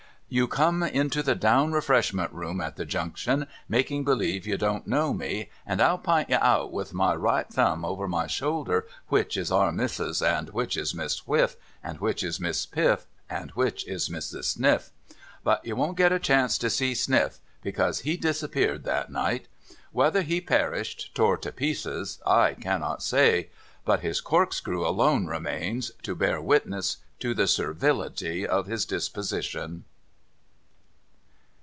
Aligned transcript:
You 0.33 0.47
come 0.47 0.81
into 0.81 1.21
the 1.21 1.35
Down 1.35 1.73
Refreshment 1.73 2.31
Room, 2.31 2.61
at 2.61 2.77
the 2.77 2.85
Junction, 2.85 3.47
making 3.67 4.05
believe 4.05 4.47
you 4.47 4.57
don't 4.57 4.87
know 4.87 5.13
me, 5.13 5.49
and 5.65 5.81
I'll 5.81 5.99
j)int 5.99 6.29
you 6.29 6.37
out 6.37 6.71
with 6.71 6.93
my 6.93 7.13
right 7.15 7.45
thumb 7.49 7.83
over 7.83 8.07
my 8.07 8.27
shoulder 8.27 8.87
which 9.09 9.35
is 9.35 9.51
Our 9.51 9.73
Missis, 9.73 10.21
and 10.21 10.49
which 10.51 10.77
is 10.77 10.93
Ivliss 10.93 11.27
Whiff, 11.27 11.57
and 11.83 11.99
which 11.99 12.23
is 12.23 12.39
Miss 12.39 12.65
Piff, 12.65 13.07
and 13.29 13.51
which 13.51 13.85
is 13.85 14.07
ISIrs. 14.09 14.45
Sniff. 14.47 14.91
But 15.43 15.63
THE 15.63 15.71
SIGNAL 15.71 15.77
MAN 15.77 15.89
ON 15.89 15.95
DUTY 15.95 15.97
457 15.97 15.97
you 15.97 15.97
won't 15.97 15.97
get 15.97 16.11
a 16.13 16.25
chance 16.25 16.57
to 16.59 16.69
see 16.69 16.95
Sniff, 16.95 17.39
because 17.61 17.99
he 17.99 18.15
disappeared 18.15 18.85
that 18.85 19.11
night. 19.11 19.49
Whether 19.91 20.21
he 20.21 20.39
perished, 20.39 21.13
tore 21.13 21.35
to 21.39 21.51
pieces, 21.51 22.19
I 22.25 22.53
cannot 22.53 23.03
say; 23.03 23.49
but 23.83 23.99
his 23.99 24.21
corkscrew 24.21 24.87
alone 24.87 25.27
remains, 25.27 25.91
to 26.03 26.15
bear 26.15 26.39
witness 26.39 26.99
to 27.19 27.33
the 27.33 27.47
servility 27.47 28.47
of 28.47 28.67
his 28.67 28.85
disposition. 28.85 29.83